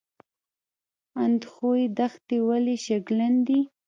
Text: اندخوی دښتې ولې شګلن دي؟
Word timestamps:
اندخوی 1.23 1.83
دښتې 1.97 2.37
ولې 2.47 2.75
شګلن 2.85 3.33
دي؟ 3.47 3.59